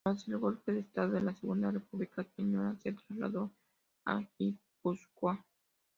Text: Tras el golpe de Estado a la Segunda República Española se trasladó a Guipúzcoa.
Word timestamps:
Tras 0.03 0.27
el 0.29 0.39
golpe 0.39 0.71
de 0.73 0.79
Estado 0.79 1.15
a 1.15 1.19
la 1.19 1.35
Segunda 1.35 1.69
República 1.69 2.23
Española 2.23 2.75
se 2.81 2.91
trasladó 2.91 3.51
a 4.03 4.23
Guipúzcoa. 4.39 5.45